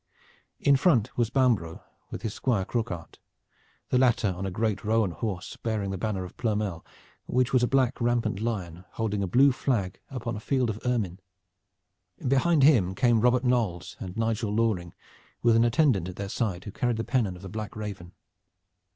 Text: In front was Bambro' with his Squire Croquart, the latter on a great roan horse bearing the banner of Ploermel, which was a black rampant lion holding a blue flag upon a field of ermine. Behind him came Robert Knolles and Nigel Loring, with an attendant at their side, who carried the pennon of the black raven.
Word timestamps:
In 0.59 0.77
front 0.77 1.15
was 1.15 1.29
Bambro' 1.29 1.83
with 2.09 2.23
his 2.23 2.33
Squire 2.33 2.65
Croquart, 2.65 3.19
the 3.89 3.99
latter 3.99 4.29
on 4.35 4.47
a 4.47 4.49
great 4.49 4.83
roan 4.83 5.11
horse 5.11 5.57
bearing 5.61 5.91
the 5.91 5.97
banner 5.99 6.23
of 6.23 6.35
Ploermel, 6.37 6.83
which 7.27 7.53
was 7.53 7.61
a 7.61 7.67
black 7.67 8.01
rampant 8.01 8.39
lion 8.39 8.83
holding 8.93 9.21
a 9.21 9.27
blue 9.27 9.51
flag 9.51 9.99
upon 10.09 10.35
a 10.35 10.39
field 10.39 10.71
of 10.71 10.79
ermine. 10.87 11.19
Behind 12.27 12.63
him 12.63 12.95
came 12.95 13.21
Robert 13.21 13.43
Knolles 13.43 13.95
and 13.99 14.17
Nigel 14.17 14.51
Loring, 14.51 14.95
with 15.43 15.55
an 15.55 15.63
attendant 15.65 16.09
at 16.09 16.15
their 16.15 16.29
side, 16.29 16.63
who 16.63 16.71
carried 16.71 16.97
the 16.97 17.03
pennon 17.03 17.35
of 17.35 17.43
the 17.43 17.47
black 17.47 17.75
raven. 17.75 18.13